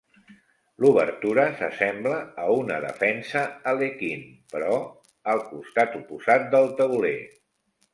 L'obertura 0.85 1.43
s'assembla 1.59 2.15
a 2.45 2.49
una 2.55 2.79
defensa 2.87 3.45
Alekhine 3.75 4.57
però 4.57 4.75
al 5.35 5.49
costat 5.55 6.03
oposat 6.05 6.55
del 6.59 6.73
tauler. 6.83 7.19